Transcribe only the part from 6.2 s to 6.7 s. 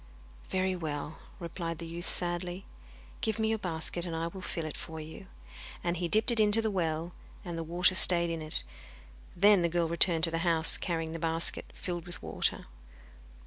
it into